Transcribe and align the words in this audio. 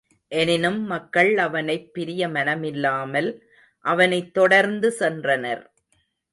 எனினும் 0.27 0.79
மக்கள் 0.81 1.37
அவனைப் 1.37 1.93
பிரிய 1.93 2.27
மனமில்லாமல், 2.27 3.39
அவனைத் 3.85 4.33
தொடர்ந்து 4.33 4.95
சென்றனர். 4.99 5.63